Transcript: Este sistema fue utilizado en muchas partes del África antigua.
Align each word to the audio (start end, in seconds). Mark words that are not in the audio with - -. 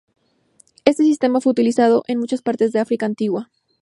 Este 0.83 1.03
sistema 1.03 1.39
fue 1.41 1.51
utilizado 1.51 2.03
en 2.07 2.17
muchas 2.17 2.41
partes 2.41 2.71
del 2.71 2.81
África 2.81 3.05
antigua. 3.05 3.51